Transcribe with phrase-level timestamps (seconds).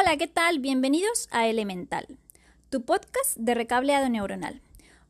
[0.00, 0.60] Hola, ¿qué tal?
[0.60, 2.06] Bienvenidos a Elemental,
[2.70, 4.60] tu podcast de recableado neuronal.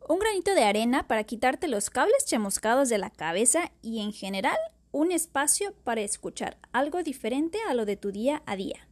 [0.08, 4.56] Un granito de arena para quitarte los cables chamuscados de la cabeza y en general
[4.90, 8.88] un espacio para escuchar algo diferente a lo de tu día a día.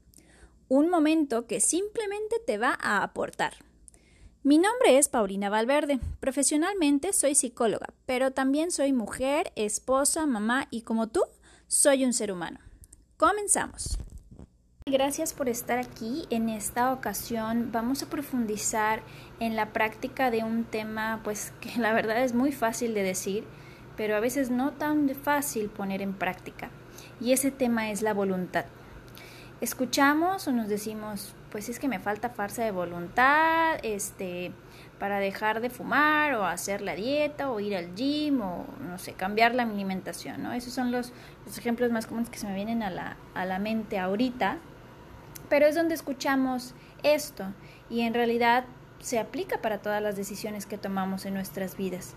[0.69, 3.55] Un momento que simplemente te va a aportar.
[4.43, 5.99] Mi nombre es Paulina Valverde.
[6.21, 11.23] Profesionalmente soy psicóloga, pero también soy mujer, esposa, mamá y como tú,
[11.69, 12.61] soy un ser humano.
[13.17, 13.97] Comenzamos.
[14.89, 16.27] Gracias por estar aquí.
[16.31, 19.03] En esta ocasión vamos a profundizar
[19.41, 23.43] en la práctica de un tema pues que la verdad es muy fácil de decir,
[23.97, 26.71] pero a veces no tan fácil poner en práctica.
[27.21, 28.67] Y ese tema es la voluntad.
[29.61, 34.53] Escuchamos o nos decimos, pues es que me falta fuerza de voluntad, este,
[35.01, 39.15] para dejar de fumar o hacer la dieta o ir al gym o no sé,
[39.15, 40.53] cambiar la alimentación, ¿no?
[40.53, 41.13] Esos son los,
[41.45, 44.59] los ejemplos más comunes que se me vienen a la, a la mente ahorita
[45.49, 47.53] pero es donde escuchamos esto
[47.89, 48.65] y en realidad
[49.01, 52.15] se aplica para todas las decisiones que tomamos en nuestras vidas.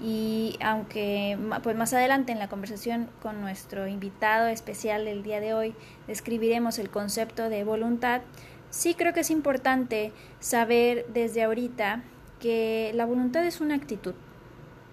[0.00, 5.54] Y aunque pues más adelante en la conversación con nuestro invitado especial del día de
[5.54, 5.74] hoy
[6.06, 8.22] describiremos el concepto de voluntad,
[8.70, 12.02] sí creo que es importante saber desde ahorita
[12.40, 14.14] que la voluntad es una actitud,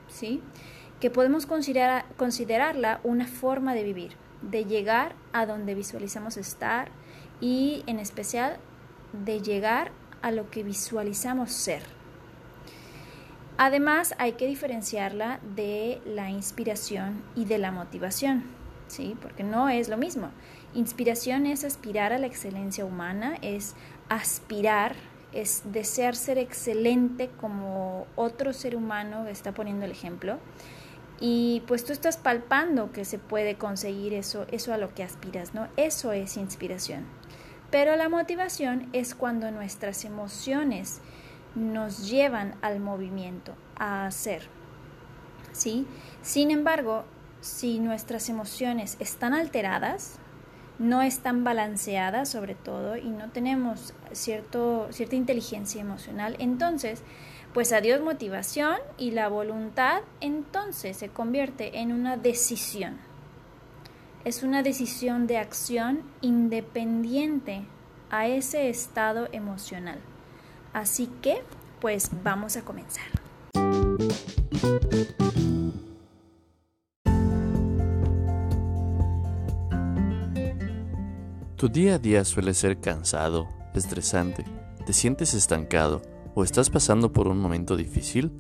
[0.08, 0.44] ¿sí?
[1.00, 4.12] Que podemos considerar, considerarla una forma de vivir,
[4.44, 6.92] de llegar a donde visualizamos estar,
[7.42, 8.58] y en especial
[9.14, 11.82] de llegar a lo que visualizamos ser.
[13.58, 18.46] Además, hay que diferenciarla de la inspiración y de la motivación,
[18.88, 19.18] ¿sí?
[19.22, 20.30] Porque no es lo mismo.
[20.74, 23.76] Inspiración es aspirar a la excelencia humana, es
[24.08, 24.96] aspirar,
[25.34, 30.40] es desear ser excelente como otro ser humano está poniendo el ejemplo.
[31.20, 35.54] Y pues tú estás palpando que se puede conseguir eso, eso a lo que aspiras,
[35.54, 35.68] ¿no?
[35.76, 37.19] Eso es inspiración.
[37.72, 41.02] Pero la motivación es cuando nuestras emociones
[41.56, 44.44] nos llevan al movimiento, a hacer.
[45.52, 45.86] ¿Sí?
[46.22, 47.06] Sin embargo,
[47.42, 50.20] si nuestras emociones están alteradas,
[50.80, 57.04] no están balanceadas sobre todo y no tenemos cierto, cierta inteligencia emocional, entonces,
[57.54, 63.09] pues adiós motivación y la voluntad entonces se convierte en una decisión
[64.30, 67.66] es una decisión de acción independiente
[68.12, 69.98] a ese estado emocional.
[70.72, 71.42] Así que,
[71.82, 73.08] pues vamos a comenzar.
[81.56, 84.46] Tu día a día suele ser cansado, estresante,
[84.86, 86.04] te sientes estancado
[86.36, 88.32] o estás pasando por un momento difícil.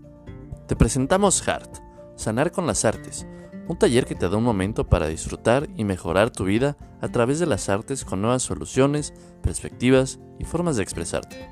[0.67, 1.79] Te presentamos Heart,
[2.15, 3.25] Sanar con las Artes,
[3.69, 7.39] un taller que te da un momento para disfrutar y mejorar tu vida a través
[7.39, 9.13] de las artes con nuevas soluciones,
[9.43, 11.49] perspectivas y formas de expresarte.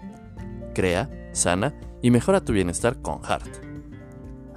[0.74, 3.48] Crea, sana y mejora tu bienestar con Heart.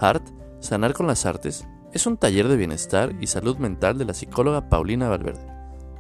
[0.00, 0.22] Heart,
[0.60, 4.69] Sanar con las Artes, es un taller de bienestar y salud mental de la psicóloga
[4.69, 5.49] Paulina Valverde.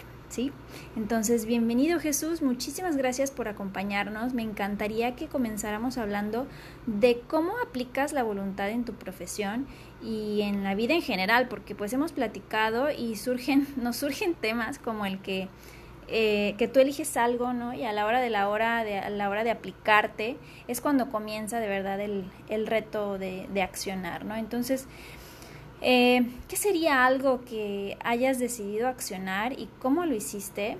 [0.96, 4.34] Entonces, bienvenido Jesús, muchísimas gracias por acompañarnos.
[4.34, 6.46] Me encantaría que comenzáramos hablando
[6.86, 9.66] de cómo aplicas la voluntad en tu profesión
[10.02, 14.78] y en la vida en general, porque pues hemos platicado y surgen, nos surgen temas
[14.78, 15.48] como el que
[16.06, 17.72] eh, que tú eliges algo, ¿no?
[17.72, 20.36] Y a la hora de la hora de, a la hora de aplicarte
[20.68, 24.36] es cuando comienza de verdad el, el reto de, de, accionar, ¿no?
[24.36, 24.86] Entonces,
[25.80, 30.78] eh, ¿qué sería algo que hayas decidido accionar y cómo lo hiciste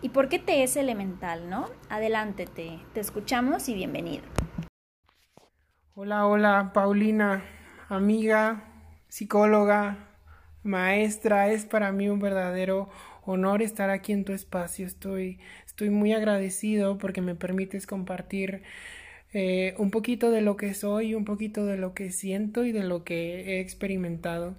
[0.00, 1.66] y por qué te es elemental, ¿no?
[1.88, 4.22] Adelante, te, te escuchamos y bienvenido.
[5.94, 7.44] Hola, hola, Paulina,
[7.88, 8.62] amiga,
[9.08, 10.08] psicóloga,
[10.62, 11.48] maestra.
[11.48, 12.88] Es para mí un verdadero
[13.24, 14.86] honor estar aquí en tu espacio.
[14.86, 18.62] Estoy, estoy muy agradecido porque me permites compartir
[19.32, 22.84] eh, un poquito de lo que soy, un poquito de lo que siento y de
[22.84, 24.54] lo que he experimentado.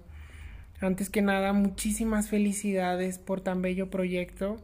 [0.80, 4.56] Antes que nada, muchísimas felicidades por tan bello proyecto.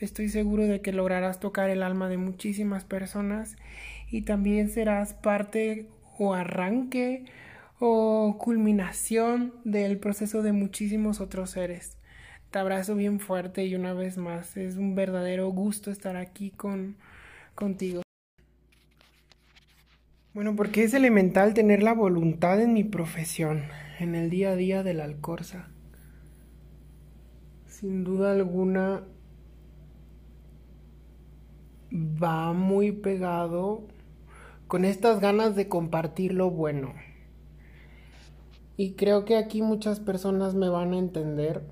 [0.00, 3.56] Estoy seguro de que lograrás tocar el alma de muchísimas personas
[4.10, 5.86] y también serás parte
[6.18, 7.24] o arranque
[7.78, 11.98] o culminación del proceso de muchísimos otros seres.
[12.50, 16.96] Te abrazo bien fuerte y una vez más es un verdadero gusto estar aquí con
[17.54, 18.02] contigo.
[20.32, 23.64] Bueno, porque es elemental tener la voluntad en mi profesión,
[23.98, 25.70] en el día a día de la Alcorza.
[27.66, 29.02] Sin duda alguna
[31.92, 33.82] va muy pegado
[34.68, 36.94] con estas ganas de compartir lo bueno.
[38.76, 41.64] Y creo que aquí muchas personas me van a entender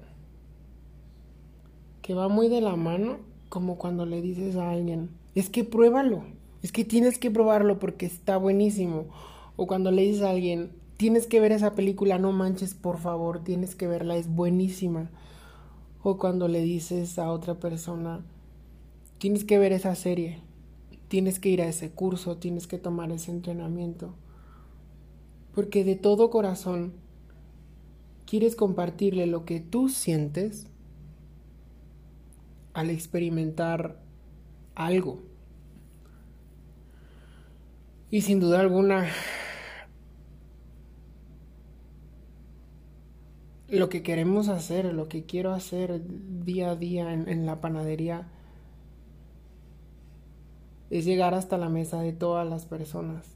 [2.03, 3.21] que va muy de la mano
[3.51, 6.25] como cuando le dices a alguien, es que pruébalo
[6.63, 9.07] es que tienes que probarlo porque está buenísimo.
[9.57, 13.45] O cuando le dices a alguien, tienes que ver esa película, no manches, por favor,
[13.45, 15.11] tienes que verla, es buenísima.
[16.03, 18.25] O cuando le dices a otra persona,
[19.19, 20.41] tienes que ver esa serie,
[21.09, 24.15] tienes que ir a ese curso, tienes que tomar ese entrenamiento.
[25.55, 26.93] Porque de todo corazón
[28.27, 30.67] quieres compartirle lo que tú sientes
[32.75, 34.01] al experimentar
[34.75, 35.28] algo
[38.11, 39.07] y sin duda alguna,
[43.69, 46.01] lo que queremos hacer, lo que quiero hacer
[46.45, 48.29] día a día en, la panadería,
[50.89, 53.27] es llegar hasta la mesa de todas las personas,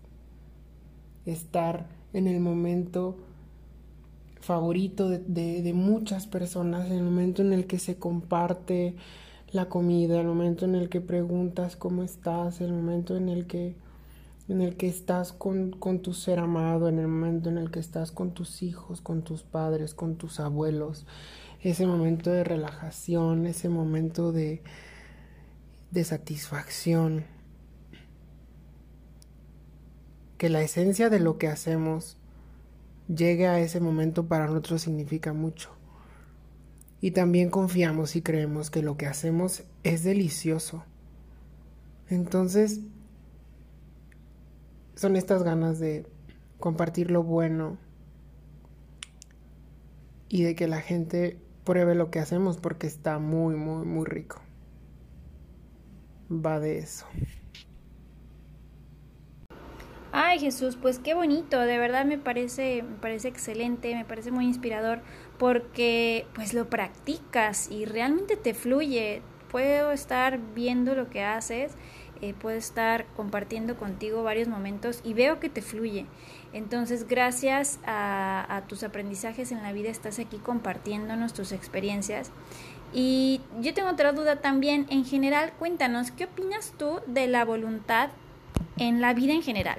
[1.26, 3.18] estar en el momento
[4.40, 8.96] favorito de, muchas personas, en el momento en el que se comparte
[9.52, 13.76] la comida, el momento en el que preguntas cómo estás, el momento en el que
[14.48, 15.72] en el que estás con,
[16.02, 19.42] tu ser amado, en el momento en el que estás con tus hijos, con tus
[19.42, 21.06] padres, con tus abuelos,
[21.60, 24.62] ese momento de relajación, ese momento de,
[25.90, 27.24] de satisfacción.
[30.38, 32.16] Que la esencia de lo que hacemos
[33.08, 35.70] llegue a ese momento para nosotros significa mucho.
[37.00, 40.84] Y también confiamos y creemos que lo que hacemos es delicioso.
[42.08, 42.80] Entonces,
[44.94, 46.06] son estas ganas de
[46.58, 47.78] compartir lo bueno
[50.28, 54.40] y de que la gente pruebe lo que hacemos porque está muy, muy, muy rico.
[56.30, 57.06] Va de eso.
[60.14, 64.44] Ay Jesús, pues qué bonito, de verdad me parece, me parece excelente, me parece muy
[64.44, 65.00] inspirador
[65.38, 69.22] porque pues lo practicas y realmente te fluye.
[69.50, 71.72] Puedo estar viendo lo que haces
[72.22, 76.06] eh, puedo estar compartiendo contigo varios momentos y veo que te fluye.
[76.52, 82.30] Entonces, gracias a, tus aprendizajes en la vida, estás aquí compartiéndonos tus experiencias.
[82.92, 84.86] Y yo tengo otra duda también.
[84.88, 88.10] En general, cuéntanos, ¿qué opinas tú de la voluntad
[88.78, 89.78] en la vida en general?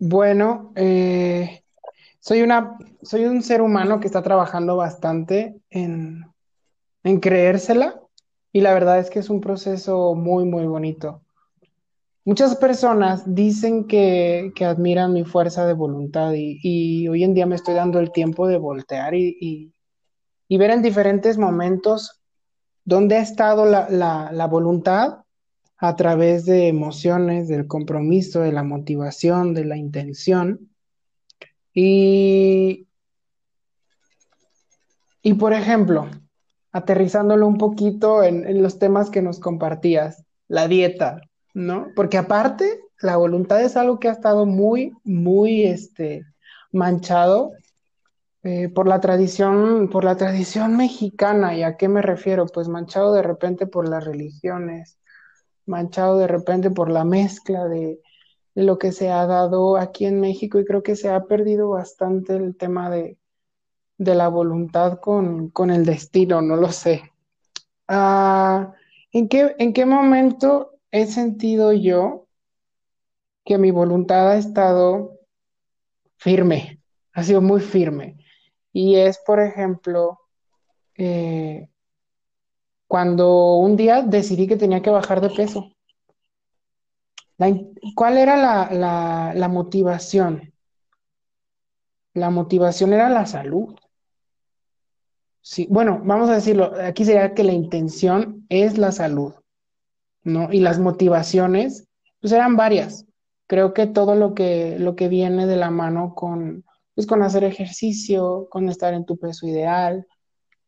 [0.00, 1.62] Bueno, eh,
[2.18, 6.24] soy, una, soy un ser humano que está trabajando bastante en,
[7.04, 8.00] en creérsela
[8.52, 11.22] y la verdad es que es un proceso muy, muy bonito.
[12.26, 17.74] Muchas personas dicen que, admiran mi fuerza de voluntad y, hoy en día me estoy
[17.74, 19.72] dando el tiempo de voltear y,
[20.50, 22.20] ver en diferentes momentos
[22.84, 25.18] dónde ha estado la, voluntad
[25.78, 30.68] a través de emociones, del compromiso, de la motivación, de la intención.
[31.72, 32.88] Y,
[35.22, 36.08] y por ejemplo,
[36.72, 41.20] aterrizándolo un poquito en, en los temas que nos compartías, la dieta,
[41.56, 41.88] ¿no?
[41.96, 46.26] Porque aparte, la voluntad es algo que ha estado muy, muy, este,
[46.70, 47.52] manchado
[48.42, 51.56] eh, por la tradición, por la tradición mexicana.
[51.56, 52.44] ¿Y a qué me refiero?
[52.44, 54.98] Pues manchado de repente por las religiones,
[55.64, 58.02] manchado de repente por la mezcla de,
[58.54, 62.36] lo que se ha dado aquí en México y creo que se ha perdido bastante
[62.36, 63.16] el tema de,
[63.96, 67.12] la voluntad con, el destino, no lo sé.
[67.88, 68.74] Ah,
[69.10, 72.26] ¿en, qué, ¿En qué momento he sentido yo
[73.44, 75.20] que mi voluntad ha estado
[76.16, 76.80] firme,
[77.12, 78.16] ha sido muy firme.
[78.72, 80.18] Y es, por ejemplo,
[80.96, 81.68] eh,
[82.86, 85.70] cuando un día decidí que tenía que bajar de peso.
[87.94, 90.52] ¿Cuál era la, la motivación?
[92.14, 93.76] La motivación era la salud.
[95.42, 99.34] Sí, bueno, vamos a decirlo, aquí sería que la intención es la salud,
[100.26, 100.52] ¿no?
[100.52, 101.88] Y las motivaciones,
[102.20, 103.06] pues eran varias.
[103.46, 106.64] Creo que todo lo que, lo que viene de la mano con,
[106.94, 110.06] pues con hacer ejercicio, con estar en tu peso ideal,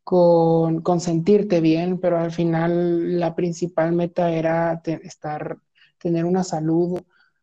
[0.03, 5.57] con, con sentirte bien, pero al final la principal meta era estar,
[5.97, 7.01] tener una salud,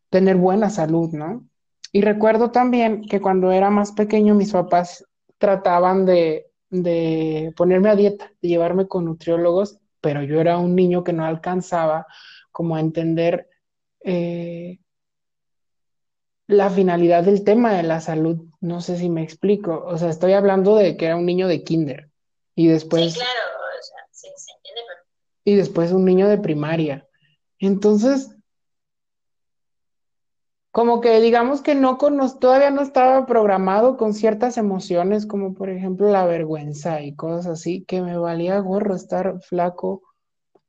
[0.08, 1.46] tener buena salud, ¿no?
[1.92, 5.04] Y recuerdo también que cuando era más pequeño mis papás
[5.38, 11.02] trataban de, de ponerme a dieta, de llevarme con nutriólogos, pero yo era un niño
[11.02, 12.06] que no alcanzaba
[12.52, 13.48] como a entender
[14.04, 14.78] eh,
[16.46, 18.44] la finalidad del tema de la salud.
[18.60, 19.82] No sé si me explico.
[19.84, 22.08] O sea, estoy hablando de que era un niño de kinder
[22.54, 23.14] y después...
[23.14, 24.80] Sí, claro, o sea, sí, se entiende.
[25.42, 27.08] Y después un niño de primaria.
[27.58, 28.35] Entonces,
[30.76, 36.10] como que digamos que no todavía no estaba programado con ciertas emociones, como por ejemplo
[36.10, 40.02] la vergüenza y cosas así, que me valía gorro estar flaco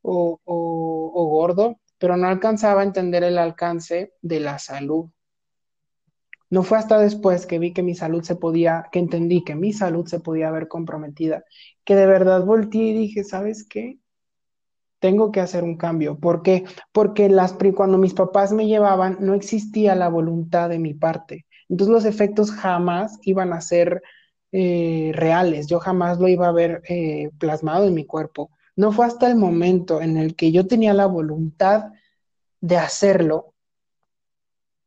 [0.01, 5.09] o, o gordo, pero no alcanzaba a entender el alcance de la salud.
[6.49, 9.73] No fue hasta después que vi que mi salud se podía, que entendí que mi
[9.73, 11.43] salud se podía ver comprometida,
[11.83, 13.99] que de verdad volteé y dije, ¿sabes qué?
[14.99, 16.17] Tengo que hacer un cambio.
[16.19, 16.65] ¿Por qué?
[16.91, 21.45] Porque las, cuando mis papás me llevaban, no existía la voluntad de mi parte.
[21.69, 24.01] Entonces los efectos jamás iban a ser
[24.51, 28.49] eh, reales, yo jamás lo iba a ver eh, plasmado en mi cuerpo.
[28.75, 31.91] No fue hasta el momento en el que yo tenía la voluntad
[32.61, 33.53] de hacerlo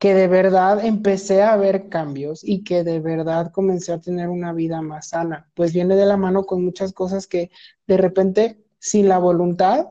[0.01, 4.55] que de verdad empecé a ver cambios y que de verdad comencé a tener una
[4.55, 5.51] vida más sana.
[5.55, 7.51] Pues viene de la mano con muchas cosas que
[7.87, 9.89] de repente, sin la voluntad,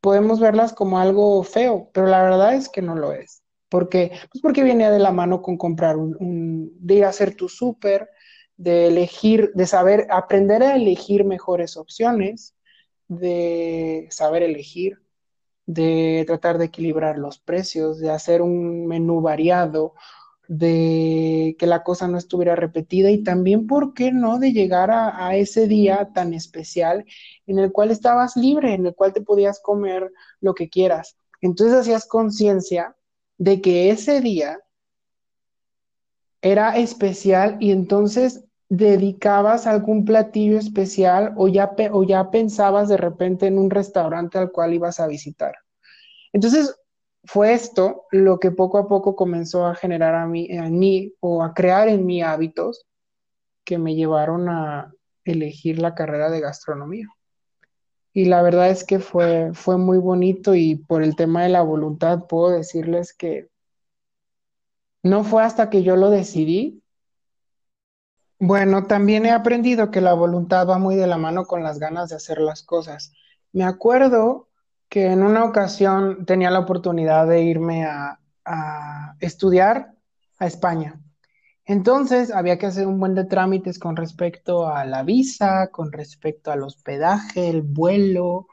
[0.00, 3.42] podemos verlas como algo feo, pero la verdad es que no lo es.
[3.68, 4.12] ¿Por qué?
[4.30, 8.08] Pues porque viene de la mano con comprar un, de ir a hacer tu súper,
[8.56, 12.54] de elegir, de saber, aprender a elegir mejores opciones,
[13.08, 14.98] de saber elegir,
[15.66, 19.94] de tratar de equilibrar los precios, de hacer un menú variado,
[20.48, 25.34] de que la cosa no estuviera repetida y también, ¿por qué no?, de llegar a,
[25.36, 27.04] ese día tan especial
[27.46, 31.16] en el cual estabas libre, en el cual te podías comer lo que quieras.
[31.40, 32.96] Entonces hacías conciencia
[33.38, 34.58] de que ese día
[36.42, 43.46] era especial y entonces dedicabas algún platillo especial o ya, o ya pensabas de repente
[43.46, 45.54] en un restaurante al cual ibas a visitar.
[46.32, 46.74] Entonces,
[47.26, 51.42] fue esto lo que poco a poco comenzó a generar a mí, en mí o
[51.42, 52.86] a crear en mí hábitos
[53.64, 54.92] que me llevaron a
[55.24, 57.08] elegir la carrera de gastronomía.
[58.12, 61.62] Y la verdad es que fue, fue muy bonito y por el tema de la
[61.62, 63.48] voluntad puedo decirles que
[65.02, 66.82] no fue hasta que yo lo decidí.
[68.38, 72.08] Bueno, también he aprendido que la voluntad va muy de la mano con las ganas
[72.08, 73.12] de hacer las cosas.
[73.52, 74.45] Me acuerdo
[74.88, 78.18] que en una ocasión tenía la oportunidad de irme a,
[79.18, 79.92] estudiar
[80.38, 81.00] a España.
[81.64, 86.52] Entonces había que hacer un buen de trámites con respecto a la visa, con respecto
[86.52, 88.46] al hospedaje, el vuelo,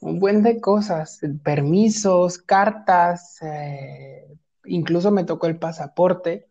[0.00, 4.36] un buen de cosas, permisos, cartas, eh,
[4.66, 6.50] incluso me tocó el pasaporte.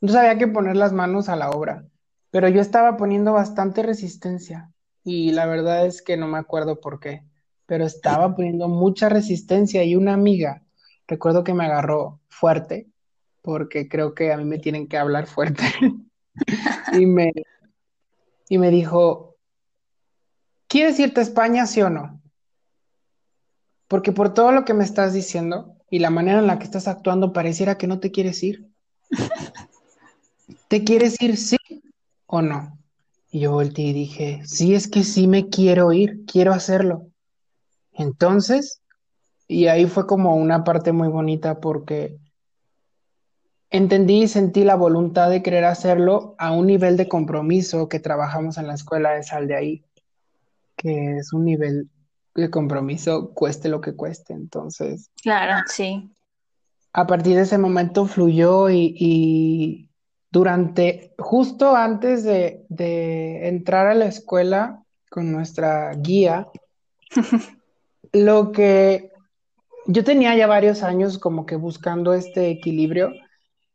[0.00, 1.84] Entonces había que poner las manos a la obra,
[2.30, 4.72] pero yo estaba poniendo bastante resistencia
[5.04, 7.24] y la verdad es que no me acuerdo por qué
[7.66, 10.62] pero estaba poniendo mucha resistencia y una amiga,
[11.06, 12.88] recuerdo que me agarró fuerte,
[13.42, 15.64] porque creo que a mí me tienen que hablar fuerte,
[16.92, 17.32] y, me,
[18.48, 19.36] y me dijo,
[20.68, 22.20] ¿quieres irte a España, sí o no?
[23.88, 26.88] Porque por todo lo que me estás diciendo y la manera en la que estás
[26.88, 28.68] actuando, pareciera que no te quieres ir.
[30.68, 31.56] ¿Te quieres ir, sí
[32.26, 32.76] o no?
[33.30, 37.10] Y yo volteé y dije, sí, es que sí me quiero ir, quiero hacerlo.
[37.96, 38.82] Entonces,
[39.48, 42.18] y ahí fue como una parte muy bonita porque
[43.70, 48.58] entendí y sentí la voluntad de querer hacerlo a un nivel de compromiso que trabajamos
[48.58, 49.84] en la escuela de Sal de ahí,
[50.76, 51.88] que es un nivel
[52.34, 54.34] de compromiso cueste lo que cueste.
[54.34, 56.12] Entonces, claro, sí.
[56.92, 59.90] A partir de ese momento fluyó y,
[60.30, 66.46] durante, justo antes de, de entrar a la escuela con nuestra guía,
[68.16, 69.12] Lo que
[69.86, 73.12] yo tenía ya varios años como que buscando este equilibrio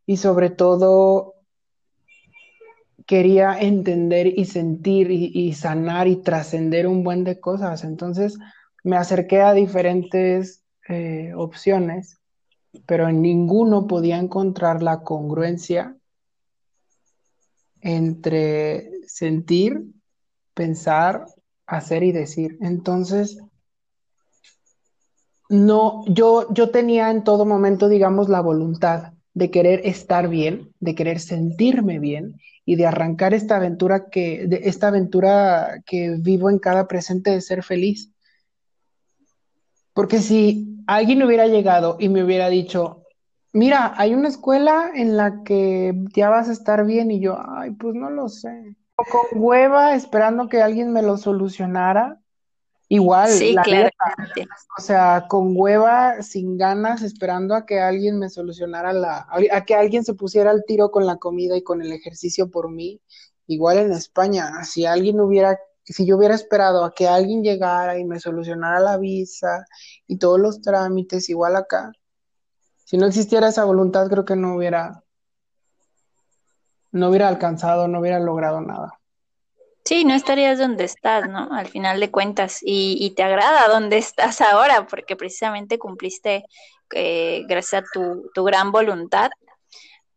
[0.08, 1.36] y sobre todo
[3.06, 7.84] quería entender y sentir y, sanar y trascender un buen de cosas.
[7.84, 8.40] Entonces
[8.84, 12.20] me acerqué a diferentes eh, opciones,
[12.88, 15.96] pero en ninguno podía encontrar la congruencia
[17.82, 19.84] entre sentir,
[20.56, 21.28] pensar,
[21.68, 22.58] hacer y decir.
[22.62, 23.38] Entonces,
[25.52, 30.96] no, yo, yo tenía en todo momento, digamos, la voluntad de querer estar bien, de
[30.96, 36.58] querer sentirme bien y de arrancar esta aventura que, de esta aventura que vivo en
[36.58, 38.14] cada presente de ser feliz.
[39.94, 43.04] Porque si alguien hubiera llegado y me hubiera dicho,
[43.52, 47.72] mira, hay una escuela en la que ya vas a estar bien y yo, ay,
[47.72, 48.78] pues no lo sé.
[48.96, 52.21] Con hueva esperando que alguien me lo solucionara,
[52.94, 53.90] Igual, sí, claro.
[54.78, 59.76] o sea, con hueva, sin ganas, esperando a que alguien me solucionara la, a que
[59.76, 63.02] alguien se pusiera al tiro con la comida y con el ejercicio por mí.
[63.48, 68.04] Igual en España, si alguien hubiera, si yo hubiera esperado a que alguien llegara y
[68.04, 69.66] me solucionara la visa
[70.06, 71.94] y todos los trámites, igual acá,
[72.84, 75.02] si no existiera esa voluntad, creo que no hubiera,
[76.92, 79.01] no hubiera alcanzado, no hubiera logrado nada.
[79.84, 81.50] Sí, no estarías donde estás, ¿no?
[81.52, 82.60] Al final de cuentas.
[82.62, 86.46] Y, te agrada donde estás ahora, porque precisamente cumpliste,
[86.94, 87.86] eh, gracias a
[88.34, 89.32] tu, gran voluntad,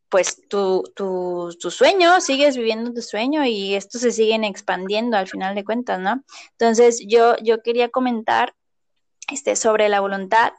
[0.09, 5.55] pues tu, tu, sueño, sigues viviendo tu sueño y esto se siguen expandiendo al final
[5.55, 6.23] de cuentas, ¿no?
[6.53, 8.55] Entonces, yo, yo quería comentar
[9.33, 10.53] este, sobre la voluntad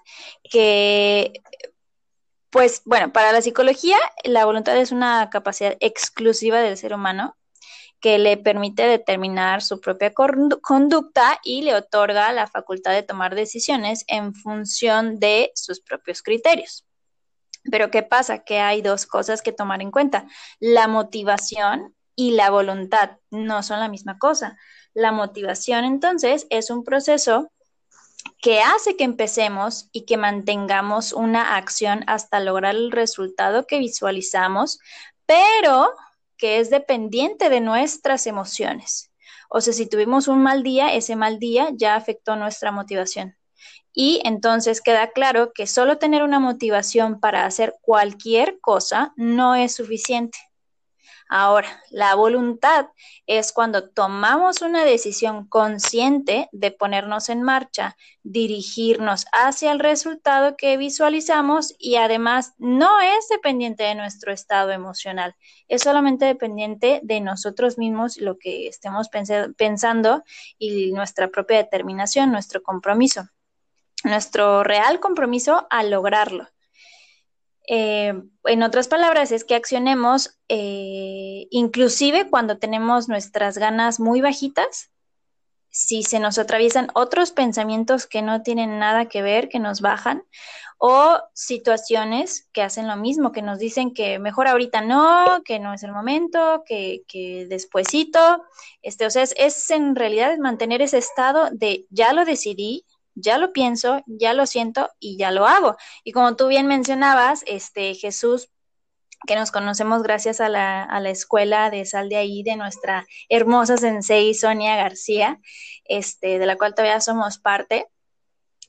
[0.44, 1.34] que
[2.50, 7.36] pues bueno, para la psicología, la voluntad es una capacidad exclusiva del ser humano
[8.06, 14.04] que le permite determinar su propia conducta y le otorga la facultad de tomar decisiones
[14.06, 16.86] en función de sus propios criterios.
[17.72, 18.44] Pero ¿qué pasa?
[18.44, 20.28] Que hay dos cosas que tomar en cuenta.
[20.60, 24.56] La motivación y la voluntad no son la misma cosa.
[24.94, 27.52] La motivación entonces es un proceso
[28.40, 34.78] que hace que empecemos y que mantengamos una acción hasta lograr el resultado que visualizamos,
[35.26, 35.90] pero
[36.38, 39.12] que es dependiente de nuestras emociones.
[39.50, 43.36] O sea, si tuvimos un mal día, ese mal día ya afectó nuestra motivación.
[43.94, 49.74] Y entonces queda claro que solo tener una motivación para hacer cualquier cosa no es
[49.74, 50.38] suficiente.
[51.30, 52.88] Ahora, la voluntad
[53.26, 60.78] es cuando tomamos una decisión consciente de ponernos en marcha, dirigirnos hacia el resultado que
[60.78, 65.36] visualizamos y además no es dependiente de nuestro estado emocional,
[65.68, 69.10] es solamente dependiente de nosotros mismos, lo que estemos
[69.58, 70.24] pensando
[70.58, 73.30] y nuestra propia determinación, nuestro compromiso,
[74.04, 76.48] nuestro real compromiso a lograrlo.
[77.68, 78.14] Eh,
[78.46, 84.92] en otras palabras, es que accionemos eh, inclusive cuando tenemos nuestras ganas muy bajitas,
[85.70, 90.24] si se nos atraviesan otros pensamientos que no tienen nada que ver, que nos bajan,
[90.78, 95.74] o situaciones que hacen lo mismo, que nos dicen que mejor ahorita no, que no
[95.74, 98.44] es el momento, que, que despuesito,
[98.82, 103.38] este, o sea, es, es en realidad mantener ese estado de ya lo decidí, ya
[103.38, 105.78] lo pienso, ya lo siento y ya lo hago.
[106.04, 108.50] Y como tú bien mencionabas, este Jesús,
[109.26, 114.34] que nos conocemos gracias a la, escuela de Sal de ahí, de nuestra hermosa sensei
[114.34, 115.40] Sonia García,
[115.86, 117.88] este, de la cual todavía somos parte.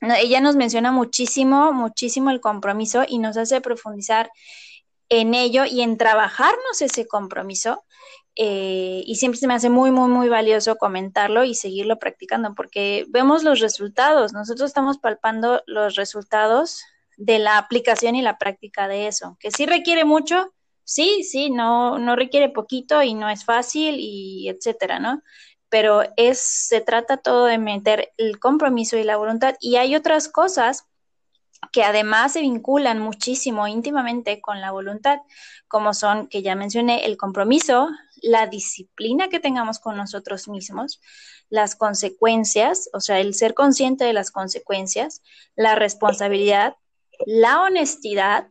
[0.01, 4.31] Ella nos menciona muchísimo, muchísimo el compromiso y nos hace profundizar
[5.09, 7.83] en ello y en trabajarnos ese compromiso
[8.39, 13.05] eh, y siempre se me hace muy, muy, muy valioso comentarlo y seguirlo practicando porque
[13.09, 16.83] vemos los resultados, nosotros estamos palpando los resultados
[17.17, 21.97] de la aplicación y la práctica de eso, que sí requiere mucho, sí, sí, no,
[21.97, 25.23] no requiere poquito y no es fácil y etcétera, ¿no?
[25.69, 30.27] Pero es, se trata todo de meter el compromiso y la voluntad y hay otras
[30.27, 30.85] cosas
[31.71, 35.21] que además se vinculan muchísimo íntimamente con la voluntad,
[35.67, 37.89] como son, que ya mencioné, el compromiso,
[38.21, 41.01] la disciplina que tengamos con nosotros mismos,
[41.49, 45.21] las consecuencias, o sea, el ser consciente de las consecuencias,
[45.55, 46.75] la responsabilidad,
[47.25, 48.49] la honestidad,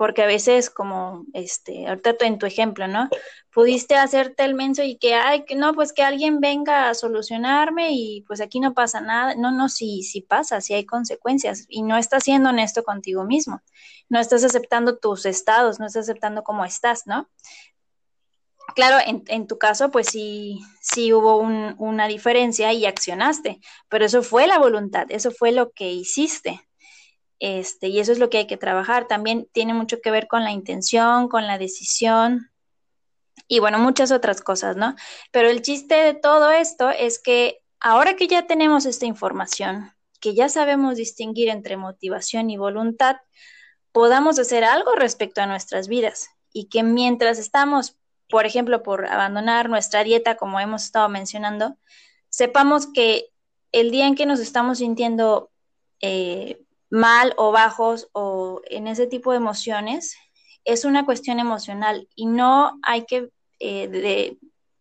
[0.00, 3.10] porque a veces como, este, ahorita en tu ejemplo, ¿no?
[3.52, 7.90] Pudiste hacerte el menso y que, ay, que no, pues que alguien venga a solucionarme
[7.92, 9.34] y pues aquí no pasa nada.
[9.34, 13.60] No, no, sí, sí pasa, sí hay consecuencias y no estás siendo honesto contigo mismo.
[14.08, 17.28] No estás aceptando tus estados, no estás aceptando cómo estás, ¿no?
[18.74, 24.46] Claro, en, tu caso, pues sí, sí hubo una diferencia y accionaste, pero eso fue
[24.46, 26.60] la voluntad, eso fue lo que hiciste.
[27.40, 29.08] Este, y eso es lo que hay que trabajar.
[29.08, 32.50] También tiene mucho que ver con la intención, con la decisión
[33.48, 34.94] y bueno, muchas otras cosas, ¿no?
[35.32, 40.34] Pero el chiste de todo esto es que ahora que ya tenemos esta información, que
[40.34, 43.16] ya sabemos distinguir entre motivación y voluntad,
[43.90, 47.96] podamos hacer algo respecto a nuestras vidas y que mientras estamos,
[48.30, 51.76] por ejemplo, por abandonar nuestra dieta, como hemos estado mencionando,
[52.28, 53.26] sepamos que
[53.72, 55.50] el día en que nos estamos sintiendo
[56.00, 60.16] eh, mal o bajos o en ese tipo de emociones,
[60.64, 64.36] es una cuestión emocional y no hay que eh,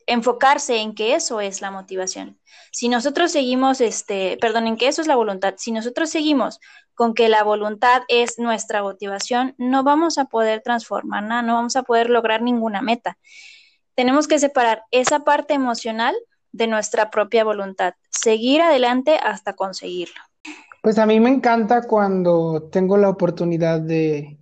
[0.10, 2.39] enfocarse en que eso es la motivación.
[2.72, 6.60] Si nosotros seguimos, este, perdón, en que eso es la voluntad, si nosotros seguimos
[6.95, 11.84] con que la voluntad es nuestra motivación, no vamos a poder transformarla, no vamos a
[11.84, 13.17] poder lograr ninguna meta.
[13.95, 16.15] Tenemos que separar esa parte emocional
[16.52, 20.22] de nuestra propia voluntad, seguir adelante hasta conseguirlo.
[20.82, 24.39] Pues a mí me encanta cuando tengo la oportunidad de,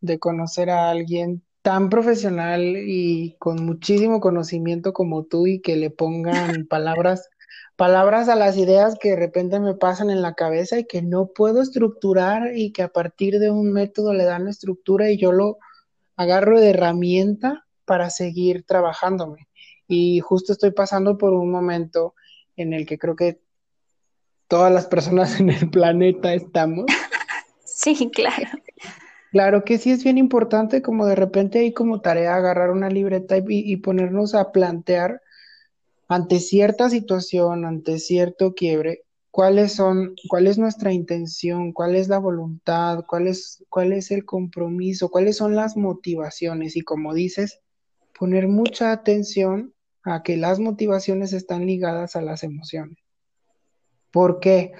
[0.00, 5.90] de conocer a alguien tan profesional y con muchísimo conocimiento como tú y que le
[5.90, 7.28] pongan palabras,
[7.76, 11.28] palabras a las ideas que de repente me pasan en la cabeza y que no
[11.28, 15.58] puedo estructurar y que a partir de un método le dan estructura y yo lo
[16.16, 19.48] agarro de herramienta para seguir trabajándome.
[19.86, 22.14] Y justo estoy pasando por un momento
[22.56, 23.40] en el que creo que
[24.48, 26.86] todas las personas en el planeta estamos.
[27.64, 28.46] Sí, claro.
[29.30, 33.36] Claro que sí es bien importante como de repente hay como tarea agarrar una libreta
[33.38, 35.22] y, ponernos a plantear
[36.08, 42.18] ante cierta situación, ante cierto quiebre, cuáles son, cuál es nuestra intención, cuál es la
[42.18, 47.60] voluntad, cuál es, cuál es el compromiso, cuáles son las motivaciones y como dices,
[48.18, 52.98] poner mucha atención a que las motivaciones están ligadas a las emociones.
[54.10, 54.72] ¿Por qué?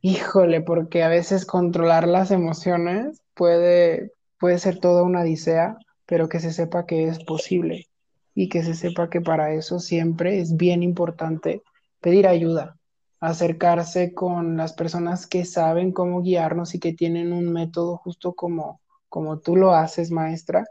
[0.00, 6.40] Híjole, porque a veces controlar las emociones puede, puede ser toda una odisea, pero que
[6.40, 7.86] se sepa que es posible
[8.34, 11.62] y que se sepa que para eso siempre es bien importante
[12.00, 12.76] pedir ayuda,
[13.20, 18.80] acercarse con las personas que saben cómo guiarnos y que tienen un método justo como,
[19.08, 20.66] como tú lo haces, maestra,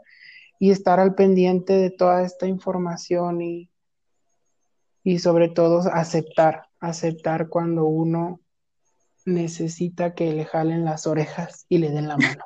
[0.58, 3.70] y estar al pendiente de toda esta información y,
[5.04, 8.40] y sobre todo aceptar, aceptar cuando uno
[9.24, 12.44] necesita que le jalen las orejas y le den la mano.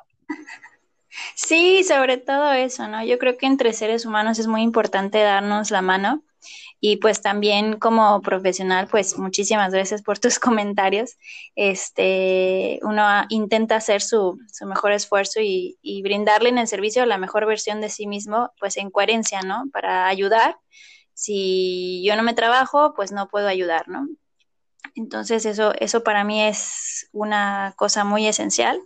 [1.35, 3.03] Sí, sobre todo eso, ¿no?
[3.05, 6.23] Yo creo que entre seres humanos es muy importante darnos la mano
[6.79, 11.17] y pues también como profesional, pues muchísimas gracias por tus comentarios.
[11.55, 17.17] Este, uno intenta hacer su, su mejor esfuerzo y, y, brindarle en el servicio la
[17.17, 19.65] mejor versión de sí mismo, pues en coherencia, ¿no?
[19.71, 20.57] Para ayudar.
[21.13, 24.07] Si yo no me trabajo, pues no puedo ayudar, ¿no?
[24.95, 28.79] Entonces eso, eso para mí es una cosa muy esencial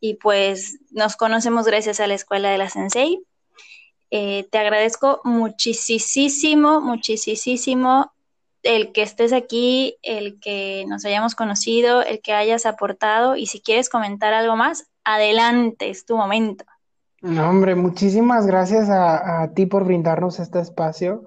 [0.00, 3.20] y pues nos conocemos gracias a la escuela de la Sensei.
[4.10, 8.12] Eh, te agradezco muchísimo, muchísimo
[8.62, 13.60] el que estés aquí, el que nos hayamos conocido, el que hayas aportado y si
[13.60, 16.64] quieres comentar algo más, adelante, es tu momento.
[17.20, 21.24] No, hombre, muchísimas gracias a, ti por brindarnos este espacio.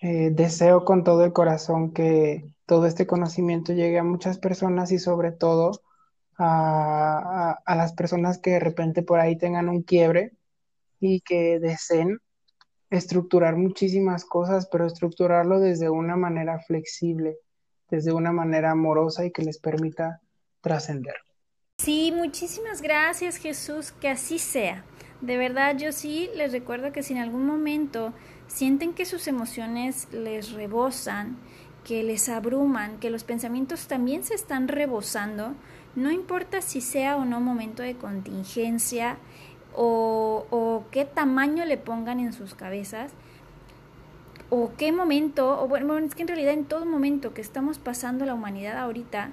[0.00, 4.98] Eh, deseo con todo el corazón que todo este conocimiento llegue a muchas personas y
[4.98, 5.80] sobre todo
[6.38, 10.32] a, las personas que de repente por ahí tengan un quiebre
[11.00, 12.20] y que deseen
[12.90, 17.36] estructurar muchísimas cosas, pero estructurarlo desde una manera flexible,
[17.90, 20.20] desde una manera amorosa y que les permita
[20.60, 21.16] trascender.
[21.78, 24.84] Sí, muchísimas gracias Jesús, que así sea.
[25.20, 28.14] De verdad, yo sí les recuerdo que si en algún momento
[28.46, 31.36] sienten que sus emociones les rebosan,
[31.88, 35.54] que les abruman, que los pensamientos también se están rebosando,
[35.96, 39.16] no importa si sea o no momento de contingencia
[39.74, 43.12] o, qué tamaño le pongan en sus cabezas,
[44.50, 48.26] o qué momento, o bueno, es que en realidad en todo momento que estamos pasando
[48.26, 49.30] la humanidad ahorita,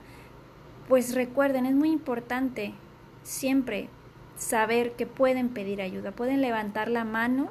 [0.88, 2.74] pues recuerden, es muy importante
[3.24, 3.90] siempre
[4.38, 7.50] saber que pueden pedir ayuda, pueden levantar la mano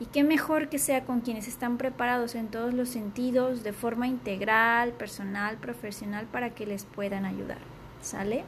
[0.00, 4.06] y qué mejor que sea con quienes están preparados en todos los sentidos, de forma
[4.06, 7.58] integral, personal, profesional, para que les puedan ayudar.
[8.00, 8.44] ¿Sale?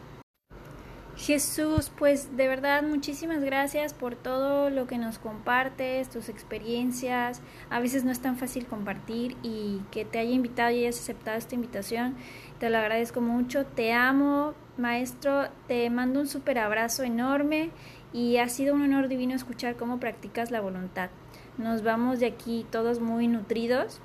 [1.18, 7.42] Jesús, pues de verdad muchísimas gracias por todo lo que nos compartes, tus experiencias.
[7.70, 11.36] A veces no es tan fácil compartir y que te haya invitado y hayas aceptado
[11.36, 12.14] esta invitación.
[12.60, 13.66] Te lo agradezco mucho.
[13.66, 15.48] Te amo, maestro.
[15.66, 17.70] Te mando un súper abrazo enorme
[18.12, 21.10] y ha sido un honor divino escuchar cómo practicas la voluntad.
[21.56, 24.00] Nos vamos de aquí todos muy nutridos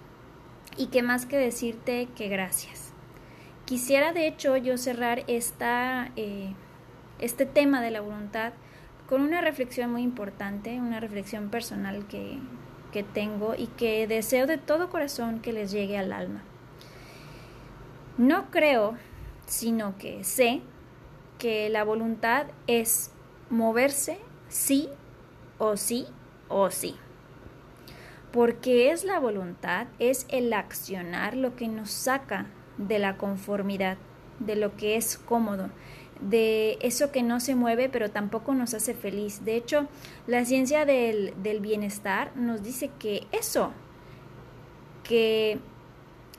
[0.78, 2.94] y qué más que decirte que gracias.
[3.66, 6.54] Quisiera de hecho yo cerrar esta, eh,
[7.20, 8.54] este tema de la voluntad
[9.08, 12.40] con una reflexión muy importante, una reflexión personal que,
[12.92, 16.42] que tengo y que deseo de todo corazón que les llegue al alma.
[18.18, 18.96] No creo,
[19.46, 20.62] sino que sé
[21.40, 23.12] que la voluntad es
[23.50, 24.18] moverse
[24.50, 24.90] sí
[25.58, 26.08] o sí
[26.48, 26.96] o sí.
[28.32, 33.98] Porque es la voluntad, es el accionar lo que nos saca de la conformidad,
[34.40, 35.70] de lo que es cómodo,
[36.20, 39.46] de eso que no se mueve pero tampoco nos hace feliz.
[39.46, 39.88] De hecho,
[40.26, 43.72] la ciencia del, del bienestar nos dice que eso,
[45.04, 45.60] que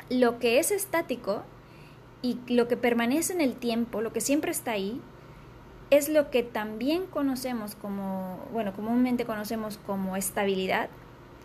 [0.09, 1.43] lo que es estático
[2.25, 4.99] y lo que permanece en el tiempo, lo que siempre está ahí,
[5.91, 10.89] es lo que también conocemos como, bueno, comúnmente conocemos como estabilidad.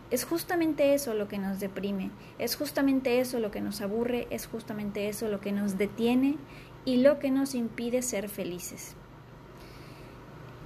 [0.10, 4.48] Es justamente eso lo que nos deprime, es justamente eso lo que nos aburre, es
[4.48, 6.38] justamente eso lo que nos detiene
[6.86, 8.96] y lo que nos impide ser felices.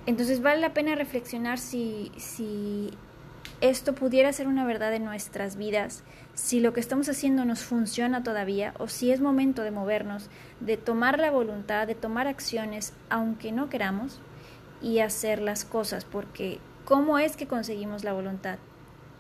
[0.05, 2.91] Entonces vale la pena reflexionar si, si
[3.61, 6.03] esto pudiera ser una verdad en nuestras vidas,
[6.33, 10.29] si lo que estamos haciendo nos funciona todavía o si es momento de movernos,
[10.59, 14.19] de tomar la voluntad, de tomar acciones aunque no queramos
[14.81, 18.59] y hacer las cosas, porque ¿cómo es que conseguimos la voluntad?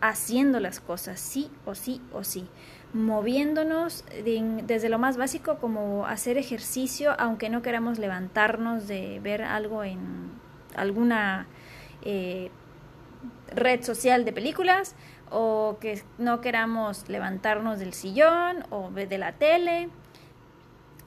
[0.01, 2.47] Haciendo las cosas, sí o sí o sí
[2.93, 9.83] moviéndonos desde lo más básico como hacer ejercicio, aunque no queramos levantarnos de ver algo
[9.83, 10.29] en
[10.75, 11.47] alguna
[12.03, 12.51] eh,
[13.47, 14.95] red social de películas,
[15.29, 19.89] o que no queramos levantarnos del sillón o de la tele,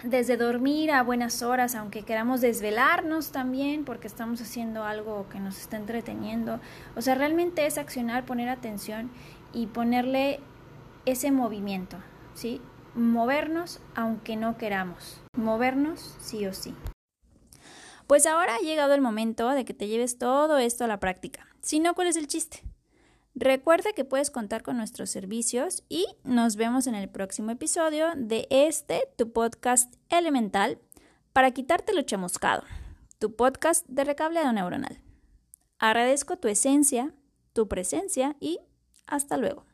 [0.02, 5.58] desde dormir a buenas horas, aunque queramos desvelarnos también porque estamos haciendo algo que nos
[5.58, 6.60] está entreteniendo.
[6.96, 9.10] O sea, realmente es accionar, poner atención
[9.52, 10.40] y ponerle
[11.06, 11.96] ese movimiento,
[12.34, 12.60] ¿sí?
[12.94, 16.74] Movernos aunque no queramos, movernos sí o sí.
[18.06, 21.46] Pues ahora ha llegado el momento de que te lleves todo esto a la práctica.
[21.66, 22.62] Si no, ¿cuál es el chiste?
[23.34, 28.46] Recuerda que puedes contar con nuestros servicios y nos vemos en el próximo episodio de
[28.50, 30.78] este, tu podcast elemental,
[31.32, 32.62] para quitarte lo chamuscado,
[33.18, 35.00] tu podcast de recableado neuronal.
[35.80, 37.12] Agradezco tu esencia,
[37.52, 38.60] tu presencia y
[39.08, 39.64] hasta luego.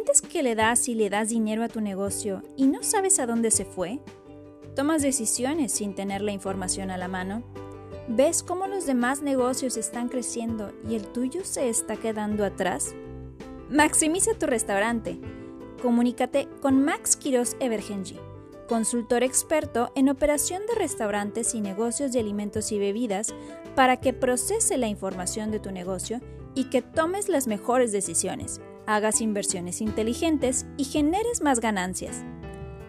[0.00, 3.26] ¿Sientes que le das y le das dinero a tu negocio y no sabes a
[3.26, 4.00] dónde se fue?
[4.74, 7.42] ¿Tomas decisiones sin tener la información a la mano?
[8.08, 12.94] ¿Ves cómo los demás negocios están creciendo y el tuyo se está quedando atrás?
[13.68, 15.20] Maximiza tu restaurante
[15.82, 18.18] comunícate con Max Quiroz Evergenji,
[18.68, 23.34] consultor experto en operación de restaurantes y negocios de alimentos y bebidas,
[23.74, 26.22] para que procese la información de tu negocio
[26.54, 32.24] y que tomes las mejores decisiones, hagas inversiones inteligentes y generes más ganancias.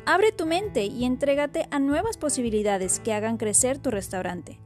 [0.05, 4.59] Abre tu mente y entrégate a nuevas posibilidades que hagan crecer tu restaurante.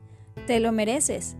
[0.48, 1.36] Te lo mereces.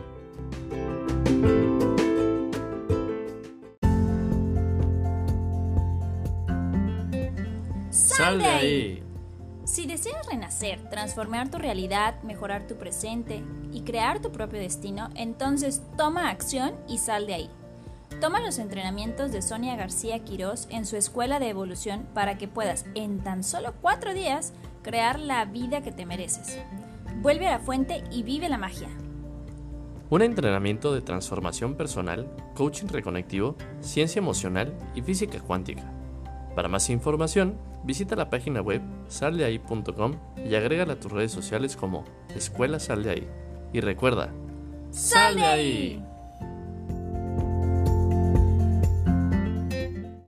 [7.89, 9.03] ¡Sal de ahí!
[9.65, 13.43] Si deseas renacer, transformar tu realidad, mejorar tu presente
[13.73, 17.49] y crear tu propio destino, entonces toma acción y sal de ahí.
[18.21, 22.85] Toma los entrenamientos de Sonia García Quirós en su escuela de evolución para que puedas,
[22.95, 24.53] en tan solo cuatro días,
[24.87, 26.61] crear la vida que te mereces.
[27.17, 28.87] Vuelve a la fuente y vive la magia.
[30.09, 35.83] Un entrenamiento de transformación personal, coaching reconectivo, ciencia emocional y física cuántica.
[36.55, 40.13] Para más información, visita la página web saldeahí.com
[40.49, 43.27] y agrégala a tus redes sociales como Escuela Sal de Ahí.
[43.73, 44.31] Y recuerda,
[44.91, 46.03] ¡Sal de ahí!